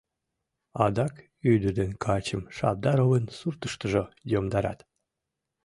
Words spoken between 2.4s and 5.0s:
Шабдаровын суртыштыжо йомдарат.